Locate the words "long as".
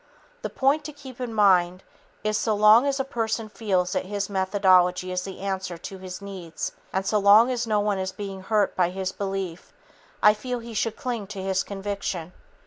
2.55-2.99, 7.19-7.67